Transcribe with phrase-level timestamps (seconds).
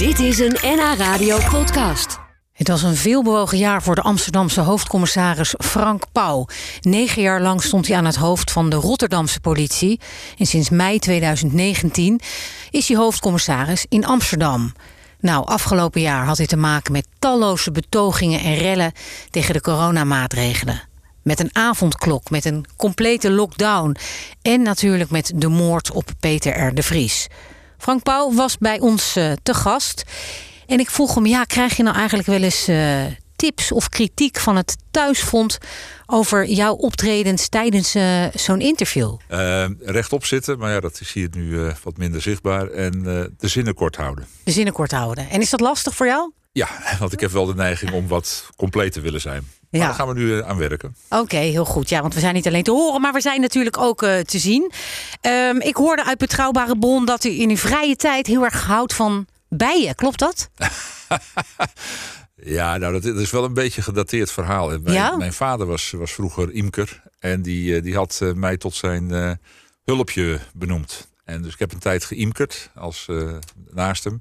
[0.00, 2.18] Dit is een NH Radio podcast.
[2.52, 6.46] Het was een veelbewogen jaar voor de Amsterdamse hoofdcommissaris Frank Pauw.
[6.80, 10.00] Negen jaar lang stond hij aan het hoofd van de Rotterdamse politie.
[10.38, 12.20] En sinds mei 2019
[12.70, 14.72] is hij hoofdcommissaris in Amsterdam.
[15.18, 18.92] Nou, afgelopen jaar had hij te maken met talloze betogingen en rellen
[19.30, 20.82] tegen de coronamaatregelen.
[21.22, 23.96] Met een avondklok, met een complete lockdown
[24.42, 26.74] en natuurlijk met de moord op Peter R.
[26.74, 27.28] de Vries.
[27.80, 30.02] Frank Pauw was bij ons uh, te gast.
[30.66, 33.04] En ik vroeg hem, ja, krijg je nou eigenlijk wel eens uh,
[33.36, 35.58] tips of kritiek van het thuisfront
[36.06, 39.16] over jouw optredens tijdens uh, zo'n interview?
[39.80, 42.70] rechtop zitten, maar ja, dat is hier nu wat minder zichtbaar.
[42.70, 43.02] En
[43.38, 44.26] de zinnen kort houden.
[44.44, 45.30] De zinnen kort houden.
[45.30, 46.32] En is dat lastig voor jou?
[46.52, 46.68] Ja,
[47.00, 49.44] want ik heb wel de neiging om wat compleet te willen zijn.
[49.70, 49.86] Ja.
[49.86, 50.96] Daar gaan we nu eh, aan werken.
[51.08, 51.88] Oké, heel goed.
[51.88, 54.38] Ja, want we zijn niet alleen te horen, maar we zijn natuurlijk ook uh, te
[54.38, 54.72] zien.
[55.22, 58.94] Um, ik hoorde uit betrouwbare bron dat u in uw vrije tijd heel erg houdt
[58.94, 59.94] van bijen.
[59.94, 60.50] Klopt dat?
[62.34, 64.68] ja, nou, dat is wel een beetje een gedateerd verhaal.
[64.68, 65.16] Mijn, ja?
[65.16, 69.32] mijn vader was, was vroeger imker en die, die had mij tot zijn uh,
[69.84, 71.08] hulpje benoemd.
[71.24, 73.08] En dus ik heb een tijd geïmkerd als
[73.70, 74.20] naast hem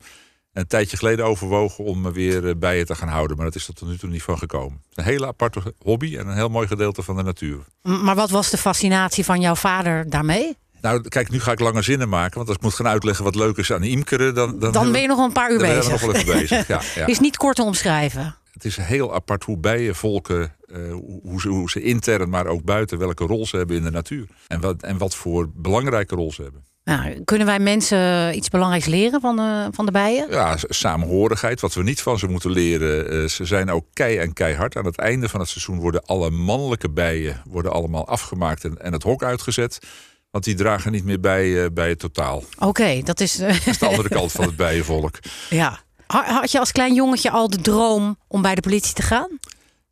[0.53, 3.37] een tijdje geleden overwogen om me weer eh, bij je te gaan houden.
[3.37, 4.81] Maar dat is er tot nu toe niet van gekomen.
[4.93, 7.59] Een hele aparte hobby en een heel mooi gedeelte van de natuur.
[7.81, 10.57] Maar wat was de fascinatie van jouw vader daarmee?
[10.81, 12.35] Nou, kijk, nu ga ik lange zinnen maken.
[12.35, 14.35] Want als ik moet gaan uitleggen wat leuk is aan imkeren...
[14.35, 15.83] dan, dan, dan ben je nog een paar uur bezig.
[15.83, 17.05] Dan nog wel even bezig, ja, ja.
[17.05, 18.35] Is niet kort te omschrijven.
[18.53, 22.97] Het is heel apart hoe bijenvolken, uh, hoe, ze, hoe ze intern, maar ook buiten...
[22.97, 24.27] welke rol ze hebben in de natuur.
[24.47, 26.63] En wat, en wat voor belangrijke rol ze hebben.
[26.89, 30.27] Nou, kunnen wij mensen iets belangrijks leren van de, van de bijen?
[30.29, 31.61] Ja, samenhorigheid.
[31.61, 33.13] Wat we niet van ze moeten leren.
[33.13, 34.77] Uh, ze zijn ook kei en keihard.
[34.77, 38.93] Aan het einde van het seizoen worden alle mannelijke bijen worden allemaal afgemaakt en, en
[38.93, 39.79] het hok uitgezet.
[40.31, 42.43] Want die dragen niet meer bij, uh, bij het totaal.
[42.59, 43.35] Oké, dat is...
[43.35, 45.19] dat is de andere kant van het bijenvolk.
[45.49, 45.79] Ja.
[46.07, 49.39] Had je als klein jongetje al de droom om bij de politie te gaan?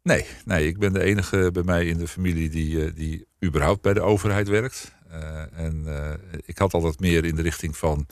[0.03, 3.93] Nee, nee ik ben de enige bij mij in de familie die, die überhaupt bij
[3.93, 4.95] de overheid werkt.
[5.11, 8.05] Uh, en uh, ik had altijd meer in de richting van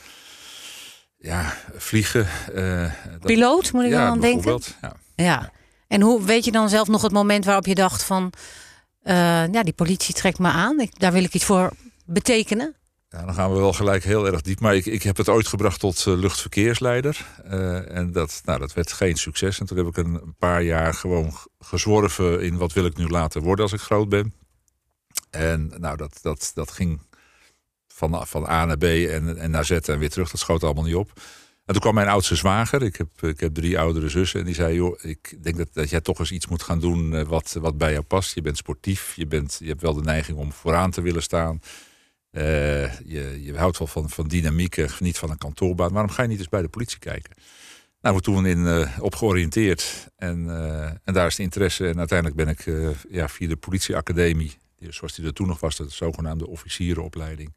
[1.18, 2.28] ja, vliegen.
[2.56, 2.92] Uh,
[3.22, 4.60] Piloot, moet ik ja, dan aan denken?
[4.82, 4.96] Ja.
[5.16, 5.52] ja.
[5.88, 8.34] En hoe weet je dan zelf nog het moment waarop je dacht van...
[9.52, 11.72] ja, die politie trekt me aan, ik, daar wil ik iets voor
[12.06, 12.76] betekenen?
[13.10, 14.60] Ja, dan gaan we wel gelijk heel erg diep.
[14.60, 17.26] Maar ik, ik heb het ooit gebracht tot luchtverkeersleider.
[17.88, 19.60] en dat, nou, dat werd geen succes.
[19.60, 23.42] En toen heb ik een paar jaar gewoon gezworven in wat wil ik nu later
[23.42, 24.34] worden als ik groot ben.
[25.36, 27.02] En nou, dat, dat, dat ging
[27.88, 30.32] van, van A naar B en, en naar Z en weer terug.
[30.32, 31.12] Dat schoot allemaal niet op.
[31.66, 32.84] En toen kwam mijn oudste zwager.
[32.84, 34.40] Ik heb, ik heb drie oudere zussen.
[34.40, 37.16] En die zei, joh, ik denk dat, dat jij toch eens iets moet gaan doen
[37.16, 38.36] eh, wat, wat bij jou past.
[38.36, 39.14] Je bent sportief.
[39.16, 41.60] Je, bent, je hebt wel de neiging om vooraan te willen staan.
[42.32, 45.92] Uh, je, je houdt wel van, van dynamiek en niet van een kantoorbaan.
[45.92, 47.34] Waarom ga je niet eens bij de politie kijken?
[48.02, 49.00] Nou, we toen in, uh.
[50.16, 50.50] En,
[51.04, 51.88] en daar is de interesse.
[51.88, 52.66] En uiteindelijk ben ik
[53.10, 54.58] ja, via de politieacademie
[54.94, 57.56] zoals die er toen nog was, de zogenaamde officierenopleiding,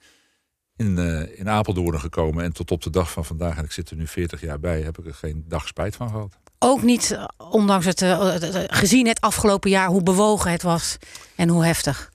[0.76, 2.44] in, uh, in Apeldoorn gekomen.
[2.44, 4.80] En tot op de dag van vandaag, en ik zit er nu 40 jaar bij,
[4.80, 6.38] heb ik er geen dag spijt van gehad.
[6.58, 8.34] Ook niet, eh, ondanks het, uh,
[8.66, 10.96] gezien het afgelopen jaar, hoe bewogen het was
[11.36, 12.12] en hoe heftig.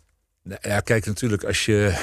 [0.62, 1.96] Ja, kijk, natuurlijk, als je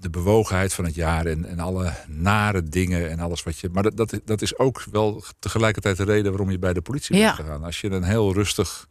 [0.00, 3.68] de bewogenheid van het jaar en, en alle nare dingen en alles wat je.
[3.72, 7.18] Maar dat, dat, dat is ook wel tegelijkertijd de reden waarom je bij de politie
[7.18, 7.64] bent gegaan.
[7.64, 8.88] Als je een heel rustig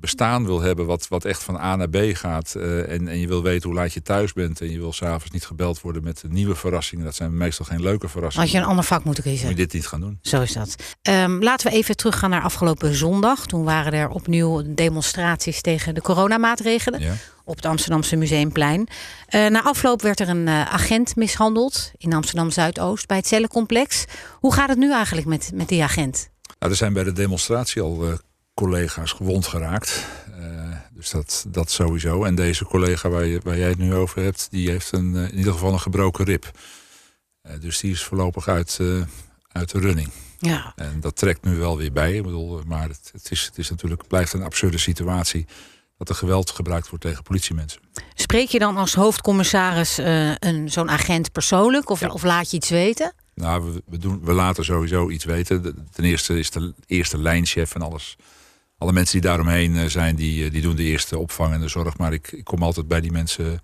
[0.00, 2.54] bestaan wil hebben wat, wat echt van A naar B gaat.
[2.56, 4.60] Uh, en, en je wil weten hoe laat je thuis bent.
[4.60, 7.04] En je wil s'avonds niet gebeld worden met nieuwe verrassingen.
[7.04, 8.46] Dat zijn meestal geen leuke verrassingen.
[8.46, 9.46] Had je een ander vak moeten kiezen.
[9.46, 10.18] Moet je dit niet gaan doen.
[10.22, 10.76] Zo is dat.
[11.02, 13.46] Um, laten we even teruggaan naar afgelopen zondag.
[13.46, 17.00] Toen waren er opnieuw demonstraties tegen de coronamaatregelen.
[17.00, 17.14] Ja.
[17.44, 18.88] Op het Amsterdamse Museumplein.
[19.30, 24.04] Uh, na afloop werd er een uh, agent mishandeld in Amsterdam Zuidoost bij het cellencomplex.
[24.32, 26.28] Hoe gaat het nu eigenlijk met, met die agent?
[26.58, 28.18] Nou, er zijn bij de demonstratie al
[28.56, 30.06] collega's gewond geraakt.
[30.38, 32.24] Uh, dus dat, dat sowieso.
[32.24, 35.22] En deze collega waar, je, waar jij het nu over hebt, die heeft een, uh,
[35.22, 36.50] in ieder geval een gebroken rib.
[37.46, 38.80] Uh, dus die is voorlopig uit,
[39.52, 40.10] uit de running.
[40.38, 40.72] Ja.
[40.76, 42.14] En dat trekt nu wel weer bij.
[42.14, 45.46] Ik bedoel, maar het, het, is, het is natuurlijk, blijft een absurde situatie
[45.98, 47.80] dat er geweld gebruikt wordt tegen politiemensen.
[48.14, 53.12] Spreek je dan als hoofdcommissaris een, zo'n agent persoonlijk of, of laat je iets weten?
[53.34, 55.88] Nou, we, we, doen, we laten sowieso iets weten.
[55.92, 58.16] Ten eerste is de eerste lijnchef en alles
[58.78, 61.68] alle mensen die daaromheen eh, zijn, die, eh, die doen de eerste opvang en de
[61.68, 61.98] zorg.
[61.98, 63.62] Maar ik, ik kom altijd bij die mensen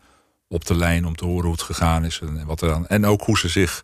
[0.49, 2.21] op de lijn om te horen hoe het gegaan is.
[2.21, 3.83] En, wat er en ook hoe ze zich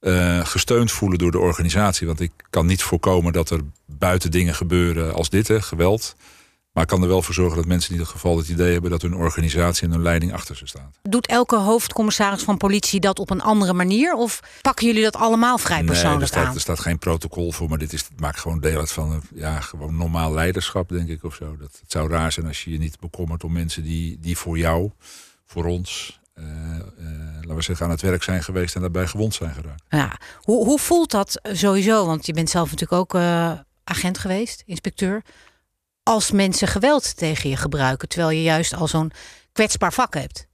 [0.00, 2.06] uh, gesteund voelen door de organisatie.
[2.06, 6.16] Want ik kan niet voorkomen dat er buiten dingen gebeuren als dit, hè, geweld.
[6.74, 8.90] Maar ik kan er wel voor zorgen dat mensen in ieder geval het idee hebben
[8.90, 10.98] dat hun organisatie en hun leiding achter ze staat.
[11.02, 14.14] Doet elke hoofdcommissaris van politie dat op een andere manier?
[14.14, 16.54] Of pakken jullie dat allemaal vrij persoonlijk nee, er staat, aan?
[16.54, 19.60] Er staat geen protocol voor, maar dit is, het maakt gewoon deel uit van ja,
[19.60, 21.24] gewoon normaal leiderschap, denk ik.
[21.24, 21.56] Of zo.
[21.56, 24.58] Dat, het zou raar zijn als je je niet bekommert om mensen die, die voor
[24.58, 24.90] jou,
[25.46, 26.50] voor ons, uh, uh,
[27.34, 29.82] laten we zeggen, aan het werk zijn geweest en daarbij gewond zijn geraakt.
[29.88, 30.18] Ja.
[30.40, 32.06] Hoe, hoe voelt dat sowieso?
[32.06, 33.52] Want je bent zelf natuurlijk ook uh,
[33.84, 35.22] agent geweest, inspecteur
[36.04, 39.12] als mensen geweld tegen je gebruiken, terwijl je juist al zo'n
[39.52, 40.46] kwetsbaar vak hebt.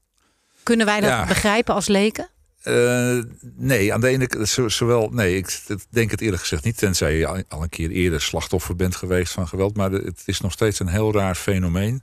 [0.63, 1.27] Kunnen wij dat ja.
[1.27, 2.29] begrijpen als leken?
[2.65, 3.23] Uh,
[3.57, 5.61] nee, aan de ene kant, zowel, nee, ik
[5.91, 9.49] denk het eerlijk gezegd niet, tenzij je al een keer eerder slachtoffer bent geweest van
[9.49, 12.03] geweld, maar het is nog steeds een heel raar fenomeen.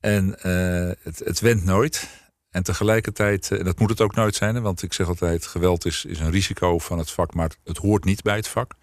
[0.00, 2.08] En uh, het, het wendt nooit.
[2.50, 6.04] En tegelijkertijd, en dat moet het ook nooit zijn, want ik zeg altijd: geweld is,
[6.04, 8.74] is een risico van het vak, maar het hoort niet bij het vak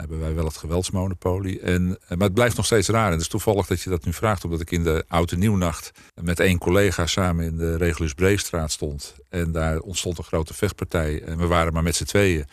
[0.00, 1.60] hebben wij wel het geweldsmonopolie.
[1.60, 3.06] En, maar het blijft nog steeds raar.
[3.06, 5.90] En het is toevallig dat je dat nu vraagt, omdat ik in de Oude Nieuwnacht
[6.22, 9.14] met één collega samen in de Regulus Breestraat stond.
[9.28, 11.22] En daar ontstond een grote vechtpartij.
[11.22, 12.46] En we waren maar met z'n tweeën.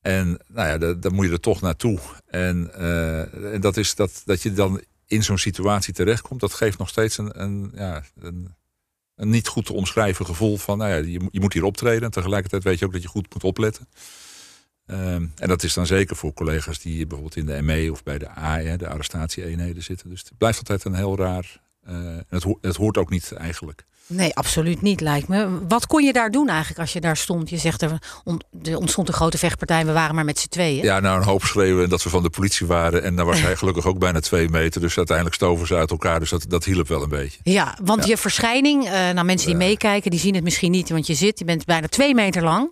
[0.00, 1.98] En nou ja, dan moet je er toch naartoe.
[2.26, 6.78] En, uh, en dat is dat, dat je dan in zo'n situatie terechtkomt, dat geeft
[6.78, 8.54] nog steeds een, een, ja, een,
[9.14, 12.02] een niet goed te omschrijven gevoel van, nou ja, je, je moet hier optreden.
[12.02, 13.88] En tegelijkertijd weet je ook dat je goed moet opletten.
[14.92, 18.18] Um, en dat is dan zeker voor collega's die bijvoorbeeld in de ME of bij
[18.18, 20.10] de AE, de arrestatieeenheden zitten.
[20.10, 21.60] Dus het blijft altijd een heel raar.
[21.88, 21.96] Uh,
[22.28, 23.84] het, ho het hoort ook niet eigenlijk.
[24.06, 25.66] Nee, absoluut niet, lijkt me.
[25.68, 27.50] Wat kon je daar doen eigenlijk als je daar stond?
[27.50, 27.98] Je zegt er
[28.74, 30.84] ontstond een grote vechtpartij, we waren maar met z'n tweeën.
[30.84, 33.02] Ja, nou een hoop schreeuwen dat we van de politie waren.
[33.02, 34.80] En dan was hij gelukkig ook bijna twee meter.
[34.80, 36.20] Dus uiteindelijk stoven ze uit elkaar.
[36.20, 37.38] Dus dat, dat hielp wel een beetje.
[37.42, 38.08] Ja, want ja.
[38.08, 40.90] je verschijning, uh, nou mensen die meekijken, die zien het misschien niet.
[40.90, 42.70] Want je zit, je bent bijna twee meter lang.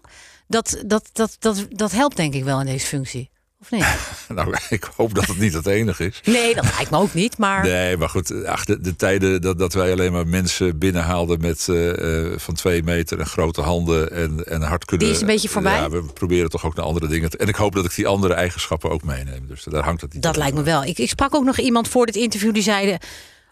[0.48, 3.30] Dat, dat, dat, dat, dat helpt denk ik wel in deze functie.
[3.60, 3.86] Of niet?
[4.38, 6.20] nou, ik hoop dat het niet het enige is.
[6.24, 7.38] Nee, dat lijkt me ook niet.
[7.38, 7.64] Maar...
[7.64, 11.66] Nee, maar goed, ach, de, de tijden dat, dat wij alleen maar mensen binnenhaalden met
[11.70, 15.06] uh, van twee meter en grote handen en, en hard kunnen.
[15.06, 15.80] Die is een beetje voorbij.
[15.80, 17.30] Ja, we proberen toch ook naar andere dingen.
[17.30, 19.46] Te, en ik hoop dat ik die andere eigenschappen ook meeneem.
[19.46, 20.84] Dus daar hangt het niet Dat lijkt me wel.
[20.84, 22.98] Ik, ik sprak ook nog iemand voor dit interview die zeiden.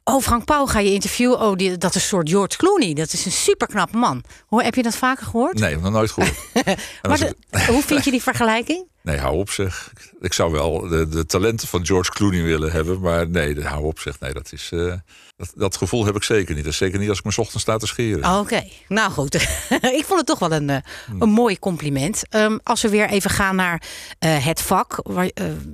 [0.08, 1.40] Oh, Frank Pauw ga je interviewen.
[1.40, 2.94] Oh, die, dat is een soort George Clooney.
[2.94, 4.24] Dat is een superknappe man.
[4.46, 5.58] Hoor, heb je dat vaker gehoord?
[5.58, 6.34] Nee, nog nooit gehoord.
[7.08, 7.34] maar de,
[7.66, 8.86] hoe vind je die vergelijking?
[9.02, 9.92] Nee, hou op zeg.
[10.20, 13.00] Ik zou wel de, de talenten van George Clooney willen hebben.
[13.00, 14.20] Maar nee, hou op zeg.
[14.20, 14.70] Nee, dat is...
[14.74, 14.94] Uh,
[15.36, 16.64] dat, dat, gevoel heb ik zeker niet.
[16.64, 18.30] Dat is zeker niet als ik me ochtends sta te scheren.
[18.30, 18.72] Oké, okay.
[18.88, 19.34] nou goed.
[20.00, 21.22] ik vond het toch wel een, hmm.
[21.22, 22.22] een mooi compliment.
[22.30, 23.82] Um, als we weer even gaan naar
[24.24, 25.00] uh, het vak.
[25.02, 25.30] Waar,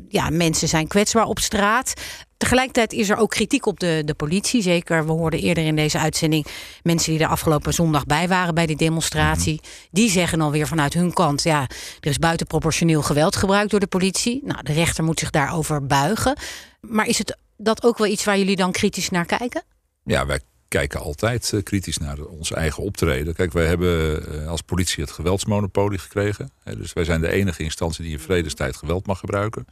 [0.09, 1.93] ja, mensen zijn kwetsbaar op straat.
[2.43, 4.63] Tegelijkertijd is er ook kritiek op de, de politie.
[4.63, 6.47] Zeker, we hoorden eerder in deze uitzending
[6.83, 9.53] mensen die er afgelopen zondag bij waren bij die demonstratie.
[9.53, 9.69] Mm.
[9.91, 11.61] Die zeggen alweer vanuit hun kant: ja,
[12.01, 14.41] er is buitenproportioneel geweld gebruikt door de politie.
[14.45, 16.37] Nou, de rechter moet zich daarover buigen.
[16.81, 19.63] Maar is het dat ook wel iets waar jullie dan kritisch naar kijken?
[20.05, 23.35] Ja, wij kijken altijd uh, kritisch naar ons eigen optreden.
[23.35, 26.51] Kijk, wij hebben uh, als politie het geweldsmonopolie gekregen.
[26.63, 29.67] Hè, dus wij zijn de enige instantie die in vredestijd geweld mag gebruiken.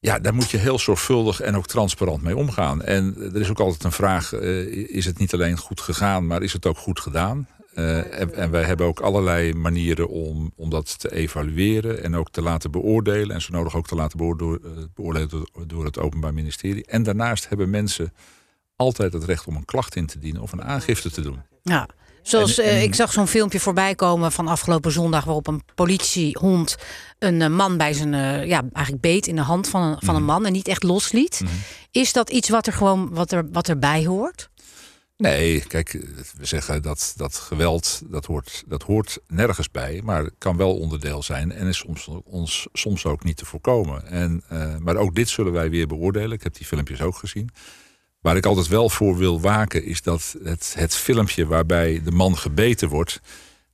[0.00, 2.82] Ja, daar moet je heel zorgvuldig en ook transparant mee omgaan.
[2.82, 4.66] En er is ook altijd een vraag: uh,
[4.96, 7.48] is het niet alleen goed gegaan, maar is het ook goed gedaan?
[7.74, 12.42] Uh, en, wij hebben ook allerlei manieren om, om dat te evalueren en ook te
[12.42, 13.34] laten beoordelen.
[13.34, 16.86] En zo nodig ook te laten beoordelen, beoordelen door, door het Openbaar Ministerie.
[16.86, 18.12] En daarnaast hebben mensen
[18.76, 21.42] altijd het recht om een klacht in te dienen of een aangifte te doen.
[21.62, 21.88] Ja.
[22.28, 25.62] Zoals en, en, uh, ik zag zo'n filmpje voorbij komen van afgelopen zondag waarop een
[25.74, 26.76] politiehond
[27.18, 30.14] een uh, man bij zijn uh, ja eigenlijk beet in de hand van een, van
[30.14, 31.40] een man en niet echt losliet.
[31.40, 31.56] Mm -hmm.
[31.90, 34.50] Is dat iets wat er gewoon wat er wat erbij hoort?
[35.16, 35.92] Nee, kijk,
[36.36, 41.22] we zeggen dat, dat geweld, dat hoort, dat hoort nergens bij, maar kan wel onderdeel
[41.22, 44.06] zijn en is soms, ons, soms ook niet te voorkomen.
[44.06, 46.32] En, uh, maar ook dit zullen wij weer beoordelen.
[46.32, 47.50] Ik heb die filmpjes ook gezien.
[48.20, 52.38] Waar ik altijd wel voor wil waken is dat het, het filmpje waarbij de man
[52.38, 53.20] gebeten wordt,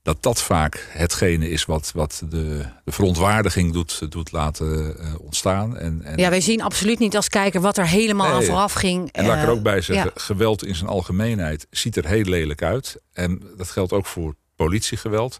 [0.05, 5.77] dat dat vaak hetgene is wat, wat de, de verontwaardiging doet, doet laten uh, ontstaan.
[5.77, 8.73] En, en ja, wij zien absoluut niet als kijker wat er helemaal nee, aan vooraf
[8.73, 9.11] ging.
[9.11, 10.21] En laat ik er ook bij zeggen, ja.
[10.21, 13.01] geweld in zijn algemeenheid ziet er heel lelijk uit.
[13.13, 15.37] En dat geldt ook voor politiegeweld.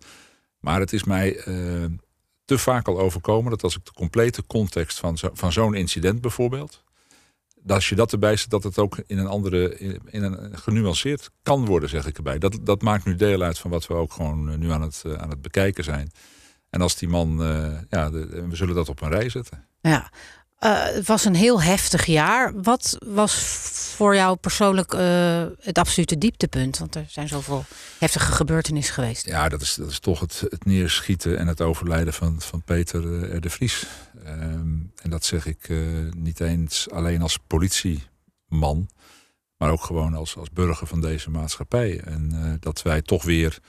[0.59, 1.85] Maar het is mij uh,
[2.45, 6.21] te vaak al overkomen dat als ik de complete context van, zo, van zo'n incident
[6.21, 6.83] bijvoorbeeld
[7.67, 9.77] als je dat erbij zet, dat het ook in een andere,
[10.09, 12.37] in een genuanceerd kan worden, zeg ik erbij.
[12.37, 15.29] Dat, dat maakt nu deel uit van wat we ook gewoon nu aan het, aan
[15.29, 16.11] het bekijken zijn.
[16.69, 19.65] En als die man, uh, ja, de, we zullen dat op een rij zetten.
[19.81, 20.11] Ja,
[20.59, 22.61] uh, het was een heel heftig jaar.
[22.61, 23.33] Wat was
[23.95, 26.77] voor jou persoonlijk uh, het absolute dieptepunt?
[26.77, 27.65] Want er zijn zoveel
[27.99, 29.25] heftige gebeurtenissen geweest.
[29.25, 33.01] Ja, dat is, dat is toch het, het neerschieten en het overlijden van, van Peter
[33.41, 33.85] de Vries.
[34.25, 35.69] Um, en dat zeg ik
[36.17, 38.03] niet eens alleen als politie
[38.47, 38.89] man,
[39.57, 41.99] maar ook gewoon als, als burger van deze maatschappij.
[41.99, 43.59] En uh, dat wij toch weer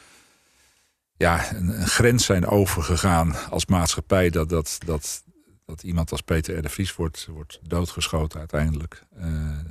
[1.17, 4.31] ja, een, een, grens zijn overgegaan als maatschappij.
[4.31, 5.25] Dat, dat, dat,
[5.65, 6.63] dat iemand als Peter R.
[6.63, 9.07] de Vries wordt, wordt doodgeschoten uiteindelijk.
[9.19, 9.25] Uh,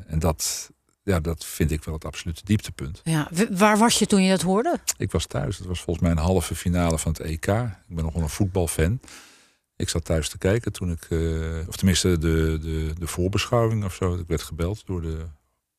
[0.07, 0.71] en dat,
[1.03, 3.01] ja, dat vind ik wel het absolute dieptepunt.
[3.03, 4.79] Ja, waar was je toen je dat hoorde?
[4.97, 5.57] Ik was thuis.
[5.57, 7.47] Het was volgens mij een halve finale van het EK.
[7.87, 8.99] Ik ben nogal een voetbalfan.
[9.77, 13.93] Ik zat thuis te kijken toen ik, uh, of tenminste de, de, de voorbeschouwing of
[13.95, 14.15] zo.
[14.15, 15.25] Ik werd gebeld door de,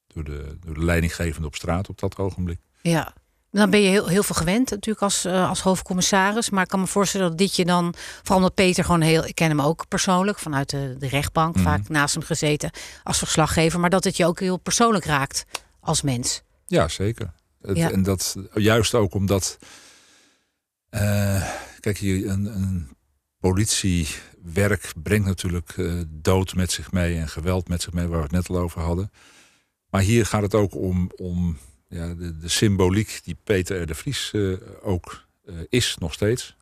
[0.07, 2.59] door, de, door de leidinggevende op straat op dat ogenblik.
[2.83, 3.13] Ja,
[3.51, 6.51] dan ben je heel, heel veel gewend natuurlijk als, uh, als hoofdcommissaris.
[6.51, 9.35] Maar ik kan me voorstellen dat dit je dan, vooral omdat Peter gewoon heel, ik
[9.35, 11.65] ken hem ook persoonlijk vanuit de, de rechtbank, Mhm.
[11.65, 12.71] vaak naast hem gezeten
[13.03, 13.81] als verslaggever.
[13.81, 15.45] Maar dat het je ook heel persoonlijk raakt
[15.81, 16.43] als mens.
[16.67, 17.33] Ja, zeker.
[17.63, 17.91] Het, Ja.
[17.91, 19.59] En dat juist ook omdat.
[20.89, 21.51] eh,
[21.81, 22.96] kijk, hier een, een
[23.47, 28.23] politiewerk brengt natuurlijk eh, dood met zich mee en geweld met zich mee, waar we
[28.23, 29.11] het net al over hadden.
[29.91, 33.87] Maar hier gaat het ook om, om ja, de, de symboliek die Peter R.
[33.87, 36.57] de Vries eh, ook eh, is, nog steeds.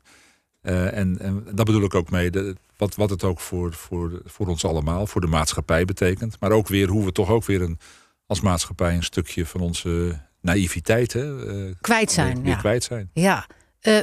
[0.63, 4.47] En, en dat bedoel ik ook mee, de, wat, wat het ook voor, voor, voor
[4.47, 6.37] ons allemaal, voor de maatschappij betekent.
[6.41, 7.79] Maar ook weer hoe we toch ook weer een,
[8.27, 12.35] als maatschappij een stukje van onze naïviteit hè, Kwijt zijn.
[12.35, 12.59] weer, weer ja.
[12.59, 13.11] kwijt zijn.
[13.13, 13.47] Ja.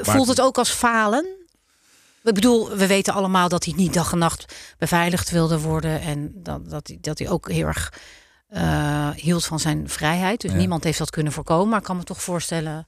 [0.02, 1.41] Voelt het ook als falen?
[2.24, 6.01] Ik bedoel, we weten allemaal dat hij niet dag en nacht beveiligd wilde worden.
[6.01, 7.94] En dat, dat, hij, dat hij ook heel erg
[8.48, 10.42] eh, hield van zijn vrijheid.
[10.42, 10.58] Dus Ja.
[10.58, 11.70] niemand heeft dat kunnen voorkomen.
[11.70, 12.88] Maar ik kan me toch voorstellen,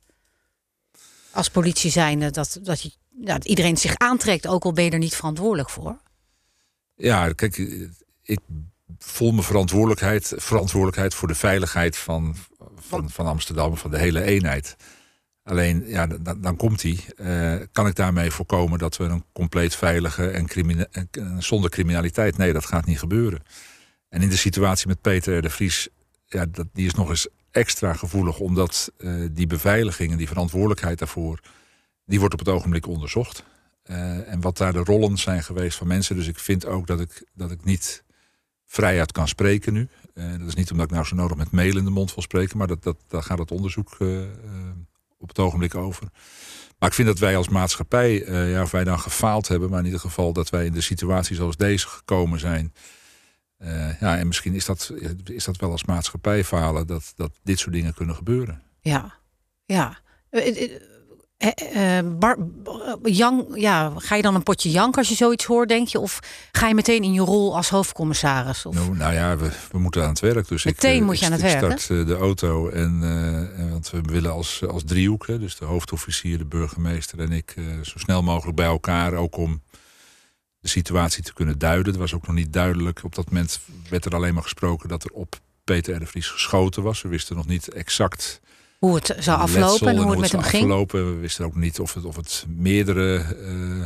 [1.32, 4.48] als politie zijnde, dat, dat, je, ja, dat iedereen zich aantrekt.
[4.48, 5.98] Ook al ben je er niet verantwoordelijk voor.
[6.96, 7.58] Ja, kijk,
[8.22, 8.40] ik
[8.98, 12.36] voel me verantwoordelijkheid, verantwoordelijkheid voor de veiligheid van,
[12.76, 14.76] van, van Amsterdam, van de hele eenheid.
[15.44, 17.06] Alleen, ja, dan, dan komt die.
[17.16, 22.38] Eh, kan ik daarmee voorkomen dat we een compleet veilige en, crimine- en zonder criminaliteit?
[22.38, 23.44] Nee, dat gaat niet gebeuren.
[24.10, 25.90] En in de situatie met Peter de Vries,
[26.26, 31.00] ja, dat, die is nog eens extra gevoelig, omdat eh, die beveiliging en die verantwoordelijkheid
[31.00, 31.40] daarvoor,
[32.06, 33.44] die wordt op het ogenblik onderzocht.
[33.84, 36.16] Eh, en wat daar de rollen zijn geweest van mensen.
[36.16, 38.04] Dus ik vind ook dat ik, dat ik niet
[38.66, 39.88] vrijuit kan spreken nu.
[40.14, 42.24] Eh, dat is niet omdat ik nou zo nodig met mail in de mond wil
[42.24, 44.30] spreken, maar dat, dat, daar gaat het onderzoek eh, eh,
[45.24, 46.08] op het ogenblik over.
[46.80, 49.80] Maar ik vind dat wij als maatschappij, eh, ja, of wij dan gefaald hebben, maar
[49.80, 52.74] in ieder geval dat wij in de situatie zoals deze gekomen zijn.
[53.58, 57.60] Eh, ja, en misschien is dat, is dat wel als maatschappij falen dat, dat dit
[57.60, 58.62] soort dingen kunnen gebeuren.
[58.80, 59.14] Ja,
[59.66, 60.02] ja.
[61.44, 62.38] Eh, eh, eh, Bar,
[63.54, 66.00] ja, ga je dan een potje jank als je zoiets hoort, denk je?
[66.00, 66.20] Of
[66.52, 68.66] ga je meteen in je rol als hoofdcommissaris?
[68.66, 68.76] Of...
[68.76, 70.48] Nou, nou ja, we, we moeten aan het werk.
[70.48, 73.00] Dus Meteen ik, moet je ik aan het werk, Ik start de auto en,
[73.72, 78.00] want we willen als, als driehoek, hè, dus de hoofdofficier, de burgemeester en ik, zo
[78.00, 79.62] snel mogelijk bij elkaar, ook om
[80.60, 81.92] de situatie te kunnen duiden.
[81.92, 83.02] Het was ook nog niet duidelijk.
[83.04, 83.60] Op dat moment
[83.90, 86.08] werd er alleen maar gesproken dat er op Peter R.
[86.08, 87.02] Vries geschoten was.
[87.02, 88.42] We wisten nog niet exact
[88.84, 90.64] Hoe het zou letsel aflopen en hoe het met hem ging?
[90.64, 91.14] aflopen.
[91.14, 93.84] We wisten ook niet of het, of het meerdere eh,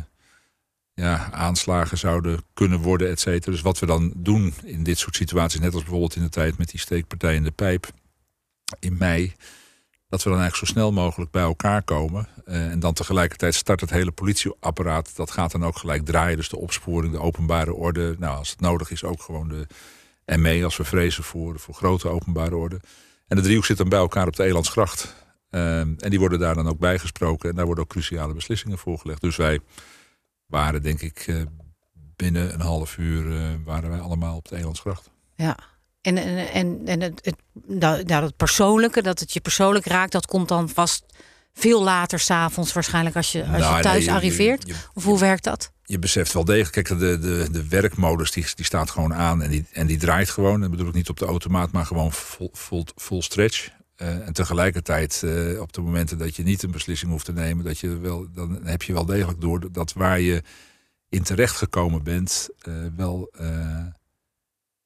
[0.93, 3.51] ja, aanslagen zouden kunnen worden, et cetera.
[3.51, 6.57] Dus wat we dan doen in dit soort situaties, net als bijvoorbeeld in de tijd
[6.57, 7.87] met die steekpartij in de pijp
[8.79, 9.33] in mei,
[10.09, 12.27] dat we dan eigenlijk zo snel mogelijk bij elkaar komen.
[12.45, 15.15] Eh, en dan tegelijkertijd start het hele politieapparaat.
[15.15, 16.37] Dat gaat dan ook gelijk draaien.
[16.37, 18.15] Dus de opsporing, de openbare orde.
[18.19, 22.07] Nou, als het nodig is, ook gewoon de ME als we vrezen voor, voor grote
[22.07, 22.79] openbare orde.
[23.27, 25.15] En de driehoek zit dan bij elkaar op de Elandsgracht.
[25.49, 27.49] Ehm, en die worden daar dan ook bijgesproken.
[27.49, 29.21] En daar worden ook cruciale beslissingen voorgelegd.
[29.21, 29.59] Dus wij
[30.45, 31.41] waren, denk ik, eh,
[32.15, 35.09] binnen een half uur eh, waren wij allemaal op de Elandsgracht.
[35.35, 35.57] Ja.
[36.01, 40.11] En, en, en, en het, het, dat, nou, dat persoonlijke, dat het je persoonlijk raakt,
[40.11, 41.05] dat komt dan vast
[41.59, 44.67] veel later s'avonds waarschijnlijk als je, als Nou, je thuis nee, je- arriveert.
[44.67, 45.71] je- of hoe werkt dat?
[45.83, 49.49] je beseft wel degelijk, kijk, de, de, de werkmodus die, die staat gewoon aan en
[49.49, 50.61] die, en die draait gewoon.
[50.61, 53.69] Dat bedoel ik niet op de automaat, maar gewoon full, full, full stretch.
[53.95, 57.65] Eh, en tegelijkertijd, eh, op de momenten dat je niet een beslissing hoeft te nemen,
[57.65, 60.43] dat je wel, dan heb je wel degelijk door dat waar je
[61.09, 63.31] in terecht gekomen bent, eh, wel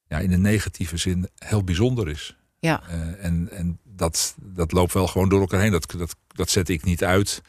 [0.08, 2.36] ja, in een negatieve zin heel bijzonder is.
[2.62, 2.82] Ja.
[2.88, 5.72] Eh, en en dat, dat loopt wel gewoon door elkaar heen.
[5.72, 7.41] Dat, dat, dat zet ik niet uit.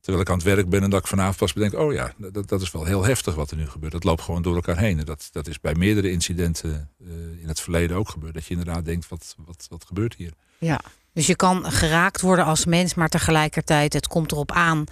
[0.00, 1.74] Terwijl ik aan het werk ben en dat ik vanavond pas bedenk...
[1.74, 3.92] oh ja, dat, dat is wel heel heftig wat er nu gebeurt.
[3.92, 4.98] Dat loopt gewoon door elkaar heen.
[4.98, 7.06] En dat, dat is bij meerdere incidenten eh,
[7.40, 8.34] in het verleden ook gebeurd.
[8.34, 10.32] Dat je inderdaad denkt, wat, wat, wat gebeurt hier?
[10.58, 10.80] Ja.
[11.12, 14.84] Dus je kan geraakt worden als mens, maar tegelijkertijd het komt erop aan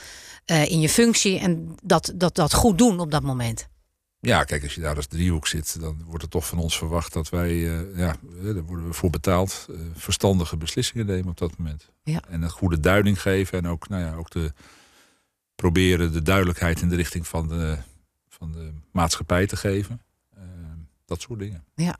[0.44, 3.68] eh, in je functie en dat, dat, dat goed doen op dat moment.
[4.24, 5.80] Ja, kijk, als je daar als driehoek zit...
[5.80, 7.48] dan wordt er toch van ons verwacht dat wij...
[7.50, 9.66] eh, ja, eh, daar worden we voor betaald...
[9.70, 11.90] eh, verstandige beslissingen nemen op dat moment.
[12.02, 12.20] Ja.
[12.28, 13.58] En een goede duiding geven.
[13.58, 14.52] En ook, nou ja, ook de,
[15.54, 17.76] proberen de duidelijkheid in de richting van de,
[18.28, 20.00] van de maatschappij te geven.
[20.36, 20.42] Eh,
[21.06, 21.64] dat soort dingen.
[21.74, 21.98] Ja.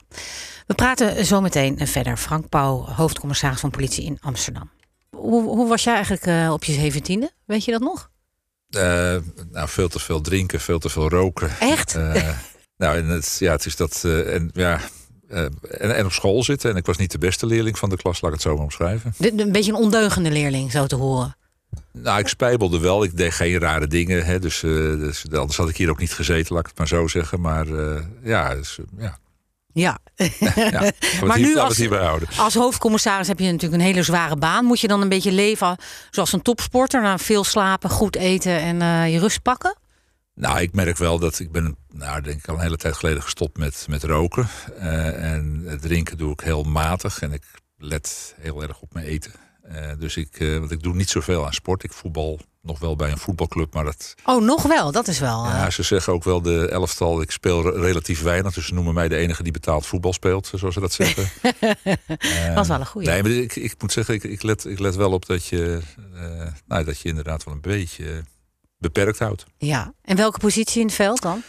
[0.66, 2.16] We praten zo meteen verder.
[2.16, 4.70] Frank Pauw, hoofdcommissaris van politie in Amsterdam.
[5.10, 7.32] Hoe, hoe was jij eigenlijk op je zeventiende?
[7.44, 8.10] Weet je dat nog?
[8.76, 9.16] Uh,
[9.52, 11.50] nou, veel te veel drinken, veel te veel roken.
[11.60, 11.96] Echt?
[11.96, 12.28] Uh,
[12.76, 14.04] nou, en het, ja, het is dat.
[14.04, 14.80] en, ja,
[15.28, 16.70] en, en, op school zitten.
[16.70, 18.64] En ik was niet de beste leerling van de klas, laat ik het zo maar
[18.64, 19.14] omschrijven.
[19.18, 21.36] een beetje een ondeugende leerling, zo te horen.
[21.92, 23.04] Nou, ik spijbelde wel.
[23.04, 24.24] Ik deed geen rare dingen.
[24.24, 27.06] Hè, dus, dus anders had ik hier ook niet gezeten, laat ik het maar zo
[27.06, 27.40] zeggen.
[27.40, 27.66] Maar
[28.22, 29.18] ja, dus, ja,
[29.74, 29.98] ja.
[30.54, 30.92] ja
[31.26, 31.88] maar nu als,
[32.36, 34.64] als hoofdcommissaris heb je natuurlijk een hele zware baan.
[34.64, 35.76] Moet je dan een beetje leven
[36.10, 37.02] zoals een topsporter?
[37.02, 39.76] Nou, veel slapen, goed eten en uh, je rust pakken?
[40.34, 43.22] Nou, ik merk wel dat ik ben, nou, denk ik al een hele tijd geleden
[43.22, 44.48] gestopt met, met roken.
[44.78, 47.20] Uh, en drinken doe ik heel matig.
[47.20, 47.44] En ik
[47.78, 49.32] let heel erg op mijn eten.
[49.72, 51.84] Uh, dus ik, want ik doe niet zoveel aan sport.
[51.84, 54.14] Ik voetbal nog wel bij een voetbalclub, maar dat...
[54.24, 54.92] Oh, nog wel?
[54.92, 55.44] Dat is wel...
[55.44, 58.54] Ja, ze zeggen ook wel de elftal, ik speel relatief weinig.
[58.54, 61.28] Dus ze noemen mij de enige die betaald voetbal speelt, zoals ze dat zeggen.
[62.18, 63.10] uh, was wel een goede.
[63.10, 65.80] Nee, maar ik, ik moet zeggen, ik, ik, let, ik let wel op dat je,
[66.14, 68.24] uh, nou, dat je inderdaad wel een beetje
[68.78, 69.44] beperkt houdt.
[69.58, 71.42] Ja, en welke positie in het veld dan?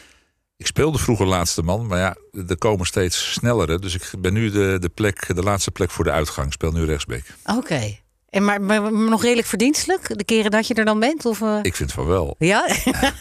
[0.57, 2.15] Ik speelde vroeger laatste man, maar ja,
[2.47, 3.79] er komen steeds snellere.
[3.79, 6.47] Dus ik ben nu de, de, plek, de laatste plek voor de uitgang.
[6.47, 7.33] Ik speel nu rechtsbeek.
[7.45, 7.97] Oké.
[8.35, 11.25] En maar, maar, nog redelijk verdienstelijk, de keren dat je er dan bent?
[11.25, 11.59] Of, uh...
[11.61, 12.35] Ik vind van wel.
[12.39, 12.69] Ja?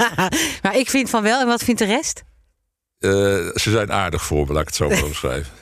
[0.63, 1.41] maar ik vind van wel.
[1.41, 2.23] En wat vindt de rest?
[2.99, 3.11] Uh,
[3.55, 5.53] ze zijn aardig voor me, laat ik het zo maar omschrijven.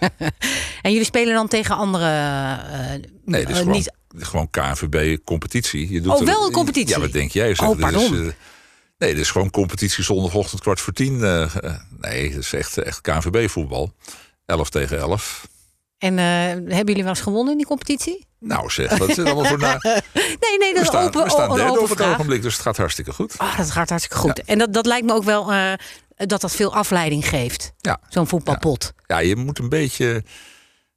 [0.83, 2.05] en jullie spelen dan tegen andere...
[2.05, 2.91] Uh,
[3.25, 3.93] nee, is gewoon, niet...
[4.17, 6.11] gewoon KNVB-competitie.
[6.11, 6.95] Oh, er, wel een competitie?
[6.95, 7.55] Ja, wat denk jij?
[7.55, 8.33] Zeg, oh, pardon.
[8.99, 11.19] Nee, is gewoon competitie zondagochtend kwart voor tien.
[12.01, 13.93] nee, het is echt, echt KNVB-voetbal.
[14.47, 15.51] 11 tegen 11.
[16.03, 18.27] En hebben jullie wel eens gewonnen in die competitie?
[18.39, 19.79] Nou zeg, dat is allemaal voor na...
[20.13, 21.25] Nee, nee, dat is open.
[21.25, 23.39] We staan derde op het ogenblik, dus het gaat hartstikke goed.
[23.39, 24.45] Ah, dat gaat hartstikke goed.
[24.45, 25.73] En dat, dat lijkt me ook wel uh,
[26.17, 27.73] dat dat veel afleiding geeft.
[27.79, 28.01] Ja.
[28.09, 28.93] Zo'n voetbalpot.
[29.07, 29.17] Ja.
[29.17, 30.25] ja, je moet een beetje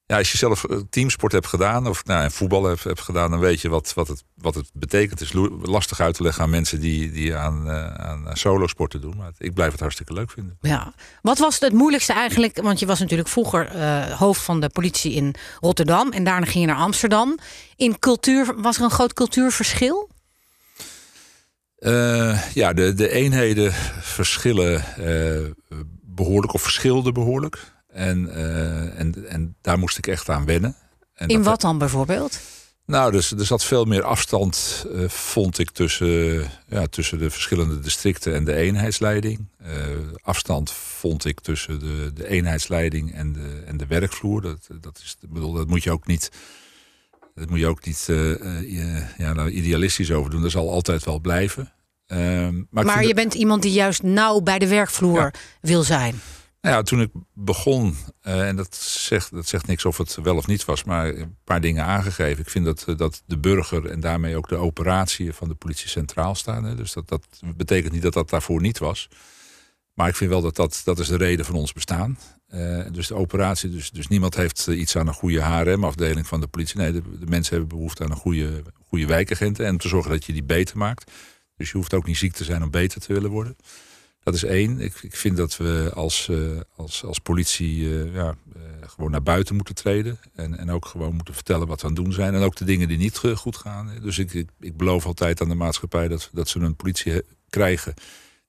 [0.07, 3.39] ja, als je zelf eh, teamsport hebt gedaan of nou, voetbal hebt, hebt gedaan, dan
[3.39, 5.19] weet je wat, wat, het, wat het betekent.
[5.19, 9.01] Het is lastig uit te leggen aan mensen die, die aan, uh, aan solo sporten
[9.01, 9.17] doen.
[9.17, 10.57] Maar ik blijf het hartstikke leuk vinden.
[10.61, 10.93] Ja.
[11.21, 12.61] Wat was het moeilijkste eigenlijk?
[12.61, 16.65] Want je was natuurlijk vroeger uh, hoofd van de politie in Rotterdam en daarna ging
[16.65, 17.37] je naar Amsterdam.
[17.75, 20.09] In cultuur, was er een groot cultuurverschil?
[21.79, 24.83] Uh, ja, de, de eenheden verschillen
[26.01, 27.73] behoorlijk of verschilden behoorlijk.
[27.95, 30.75] En, uh, en, en daar moest ik echt aan wennen.
[31.13, 32.39] En In wat dan bijvoorbeeld?
[32.85, 37.79] Nou, dus, er zat veel meer afstand, uh, vond ik, tussen, ja, tussen de verschillende
[37.79, 39.47] districten en de eenheidsleiding.
[39.61, 39.69] Uh,
[40.21, 44.41] afstand vond ik tussen de, de eenheidsleiding en de, en de werkvloer.
[44.41, 46.31] Dat, dat, is, bedoel, dat moet je ook niet,
[47.35, 48.05] dat moet je ook niet
[49.17, 50.41] ja, nou, idealistisch over doen.
[50.41, 51.73] Dat zal altijd wel blijven.
[52.07, 56.21] Ehm, maar, maar je bent iemand die juist nauw bij de werkvloer wil zijn.
[56.65, 60.35] Nou ja, toen ik begon, uh, en dat zegt, dat zegt niks of het wel
[60.35, 62.41] of niet was, maar een paar dingen aangegeven.
[62.41, 65.89] Ik vind dat, eh, dat de burger en daarmee ook de operatie van de politie
[65.89, 66.63] centraal staan.
[66.63, 66.75] Hè.
[66.75, 69.09] Dus dat, dat betekent niet dat dat daarvoor niet was.
[69.93, 72.19] Maar ik vind wel dat dat, dat is de reden van ons bestaan.
[72.53, 76.47] Uh, dus de operatie, dus, dus niemand heeft iets aan een goede HRM-afdeling van de
[76.47, 76.77] politie.
[76.77, 80.11] Nee, de, de, mensen hebben behoefte aan een goede, goede wijkagenten en om te zorgen
[80.11, 81.11] dat je die beter maakt.
[81.57, 83.55] Dus je hoeft ook niet ziek te zijn om beter te willen worden.
[84.25, 84.79] Dat is één.
[84.79, 89.23] Ik, ik vind dat we als, uh, als, als politie uh, ja, uh, gewoon naar
[89.23, 90.19] buiten moeten treden.
[90.35, 92.33] En, en ook gewoon moeten vertellen wat we aan het doen zijn.
[92.33, 93.91] En ook de dingen die niet goed gaan.
[94.01, 97.93] Dus ik, ik, ik beloof altijd aan de maatschappij dat, dat ze een politie krijgen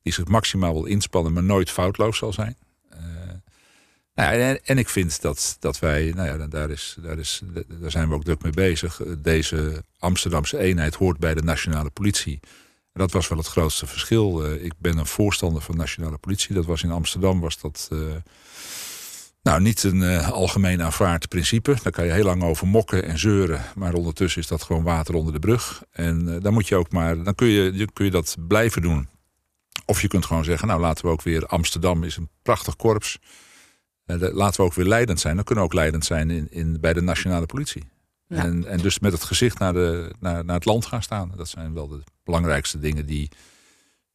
[0.03, 2.57] die zich maximaal wil inspannen, maar nooit foutloos zal zijn.
[4.15, 7.43] Nou ja, en, en, ik vind dat, dat wij, nou ja, daar, is, daar, is,
[7.81, 9.01] daar zijn we ook druk mee bezig.
[9.19, 12.41] Deze Amsterdamse eenheid hoort bij de nationale politie
[12.97, 14.47] dat was wel het grootste verschil.
[14.47, 16.55] Uh, ik ben een voorstander van nationale politie.
[16.55, 17.99] Dat was in Amsterdam was dat uh,
[19.43, 21.77] nou niet een uh, algemeen aanvaard principe.
[21.83, 25.15] Daar kan je heel lang over mokken en zeuren, maar ondertussen is dat gewoon water
[25.15, 25.83] onder de brug.
[25.91, 29.09] En dan moet je ook maar, dan kun je, kun je dat blijven doen.
[29.85, 33.19] Of je kunt gewoon zeggen, nou laten we ook weer Amsterdam is een prachtig korps.
[34.07, 35.35] laten we ook weer leidend zijn.
[35.37, 37.85] Dan kunnen we ook leidend zijn in, in, bij de nationale politie.
[38.29, 41.33] En, en dus met het gezicht naar, de, naar, naar het land gaan staan.
[41.37, 43.31] Dat zijn wel de belangrijkste dingen die,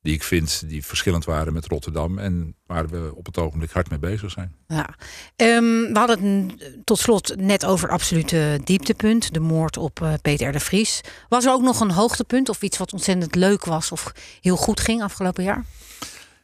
[0.01, 2.17] die ik vind die verschillend waren met Rotterdam.
[2.17, 4.55] En waar we op het ogenblik hard mee bezig zijn.
[4.67, 4.95] Ja.
[5.35, 9.33] Um, we hadden het tot slot net over absolute dieptepunt.
[9.33, 10.51] De moord op uh, Peter R.
[10.51, 11.01] de Vries.
[11.29, 14.79] Was er ook nog een hoogtepunt of iets wat ontzettend leuk was of heel goed
[14.79, 15.65] ging afgelopen jaar?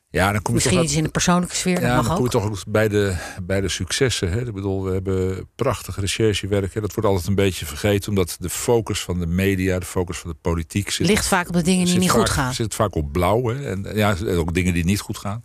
[0.10, 1.82] Ja, dan kom je Misschien toch iets in de persoonlijke sfeer.
[1.82, 4.30] Ja, dan kom je toch ook bij de, bij de successen.
[4.32, 4.46] Hè?
[4.46, 6.74] Ik bedoel, we hebben prachtig recherchewerk.
[6.74, 6.82] Hè?
[6.82, 10.30] Dat wordt altijd een beetje vergeten, omdat de focus van de media, de focus van
[10.30, 11.08] de politiek zit.
[11.08, 12.54] Ligt vaak op de dingen die niet vaak, goed gaan.
[12.54, 13.48] Zit vaak op blauw.
[13.48, 13.70] Hè?
[13.70, 15.42] En ja, ook dingen die niet goed gaan.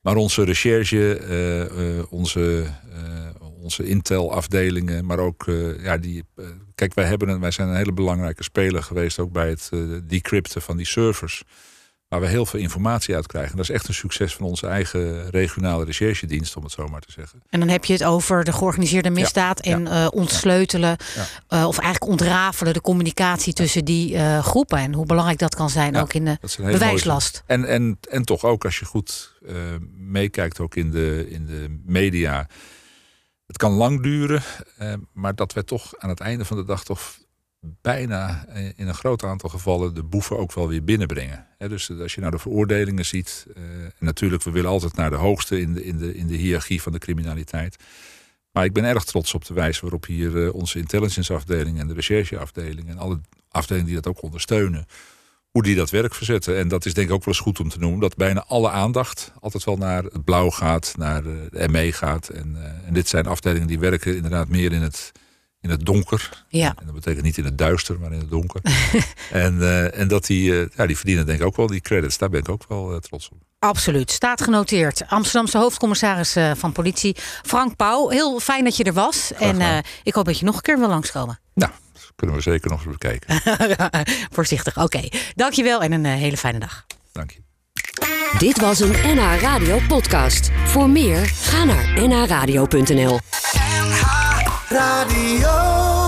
[0.00, 5.44] Maar onze recherche, uh, uh, onze, uh, onze Intel-afdelingen, maar ook,
[5.82, 6.24] ja, die,
[6.74, 9.70] kijk, wij, hebben wij zijn een hele belangrijke speler geweest ook bij het
[10.08, 11.42] decrypten van die servers
[12.10, 13.56] waar we heel veel informatie uit krijgen.
[13.56, 17.12] Dat is echt een succes van onze eigen regionale recherchedienst, om het zo maar te
[17.12, 17.42] zeggen.
[17.48, 20.06] En dan heb je het over de georganiseerde misdaad en ja.
[20.06, 20.96] ontsleutelen,
[21.48, 24.78] of eigenlijk ontrafelen de communicatie tussen die groepen.
[24.78, 27.42] En hoe belangrijk dat kan zijn, ook in de bewijslast.
[27.46, 29.38] En, en, en toch ook als je goed
[29.96, 32.48] meekijkt, ook in de, in de media.
[33.46, 34.42] Het kan lang duren,
[35.12, 37.18] maar dat we toch aan het einde van de dag toch
[37.60, 41.46] bijna eh, in een groot aantal gevallen de boeven ook wel weer binnenbrengen.
[41.58, 43.64] dus als je naar de veroordelingen ziet, uh,
[43.98, 46.92] natuurlijk, we willen altijd naar de hoogste in de, in, de, in de hiërarchie van
[46.92, 47.76] de criminaliteit.
[48.52, 51.86] Maar ik ben erg trots op de wijze waarop hier uh, onze intelligence afdeling en
[51.86, 54.86] de rechercheafdeling en alle afdelingen die dat ook ondersteunen,
[55.50, 56.56] hoe die dat werk verzetten.
[56.56, 58.70] En dat is denk ik ook wel eens goed om te noemen, dat bijna alle
[58.70, 62.28] aandacht altijd wel naar het blauw gaat, naar de ME gaat.
[62.28, 65.12] En, en dit zijn afdelingen die werken inderdaad meer in het
[65.60, 66.44] in het donker.
[66.48, 66.74] Ja.
[66.78, 68.60] En dat betekent niet in het duister, maar in het donker.
[69.30, 72.18] en, uh, en dat die, uh, ja, die verdienen denk ik ook wel die credits.
[72.18, 73.38] Daar ben ik ook wel uh, trots op.
[73.58, 74.10] Absoluut.
[74.10, 75.02] Staat genoteerd.
[75.08, 78.08] Amsterdamse hoofdcommissaris van politie Frank Pauw.
[78.08, 79.32] Heel fijn dat je er was.
[79.32, 81.38] En ik hoop dat je nog een keer wil langskomen.
[81.54, 83.40] Nou, dat kunnen we zeker nog eens bekijken.
[84.36, 84.76] Voorzichtig.
[84.76, 84.96] Oké.
[84.96, 85.12] Okay.
[85.34, 86.86] Dankjewel en een hele fijne dag.
[87.12, 87.40] Dank je.
[88.38, 90.50] Dit was een NH Radio podcast.
[90.64, 93.18] Voor meer, ga naar nhradio.nl
[94.70, 95.99] Radio